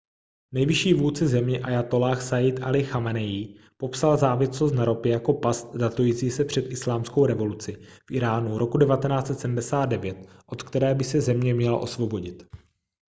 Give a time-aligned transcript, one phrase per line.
[0.51, 6.45] nejvyšší vůdce země ájatolláh sajjid alí chameneí popsal závislost na ropě jako past datující se
[6.45, 7.73] před islámskou revoluci
[8.05, 12.45] v íránu roku 1979 od které by se země měla osvobodit